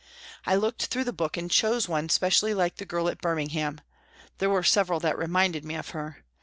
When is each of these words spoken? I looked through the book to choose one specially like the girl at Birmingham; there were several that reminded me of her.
I 0.47 0.55
looked 0.55 0.87
through 0.87 1.03
the 1.03 1.13
book 1.13 1.33
to 1.33 1.47
choose 1.47 1.87
one 1.87 2.09
specially 2.09 2.55
like 2.55 2.77
the 2.77 2.87
girl 2.87 3.07
at 3.07 3.21
Birmingham; 3.21 3.81
there 4.39 4.49
were 4.49 4.63
several 4.63 4.99
that 5.01 5.15
reminded 5.15 5.63
me 5.63 5.75
of 5.75 5.89
her. 5.89 6.23